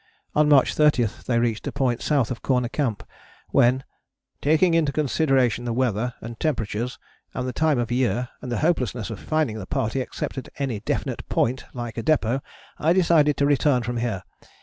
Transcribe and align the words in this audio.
On 0.33 0.49
March 0.49 0.73
30 0.73 1.05
they 1.27 1.37
reached 1.37 1.67
a 1.67 1.71
point 1.71 2.01
south 2.01 2.31
of 2.31 2.41
Corner 2.41 2.69
Camp, 2.69 3.03
when 3.49 3.83
"taking 4.41 4.73
into 4.73 4.91
consideration 4.91 5.63
the 5.63 5.73
weather, 5.73 6.15
and 6.21 6.39
temperatures, 6.39 6.97
and 7.35 7.47
the 7.47 7.53
time 7.53 7.77
of 7.77 7.87
the 7.89 7.97
year, 7.97 8.29
and 8.41 8.51
the 8.51 8.57
hopelessness 8.65 9.11
of 9.11 9.19
finding 9.19 9.59
the 9.59 9.67
party 9.67 9.99
except 10.01 10.39
at 10.39 10.49
any 10.57 10.79
definite 10.79 11.29
point 11.29 11.65
like 11.75 11.99
a 11.99 12.03
depôt, 12.03 12.41
I 12.79 12.93
decided 12.93 13.37
to 13.37 13.45
return 13.45 13.83
from 13.83 13.97
here. 13.97 14.23